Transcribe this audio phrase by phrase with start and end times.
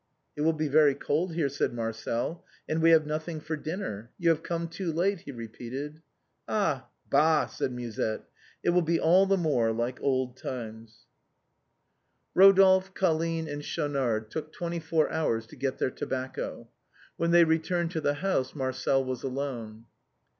[0.35, 4.09] "It will be very cold here," said Marcel, "and we Ijave nothing for dinner.
[4.17, 6.01] You have come too late," he re peated."
[6.47, 6.87] Ah!
[7.11, 8.23] bah!" said Musette;"
[8.63, 11.05] it will be all the more like old times."
[12.33, 12.95] 274 THE BOHEMIANS OF THE LATIN QUARTER.
[12.95, 13.63] Eodolphe, Colline, and
[14.27, 16.67] Schaunard took twenty four hours to get their tobacco.
[17.17, 19.85] When they returned to the house Marcel was alone.